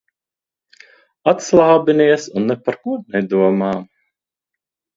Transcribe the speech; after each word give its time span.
Atslābinies 1.31 2.23
un 2.41 2.49
ne 2.53 2.57
par 2.65 2.81
ko 2.81 2.97
nedomā. 3.17 3.73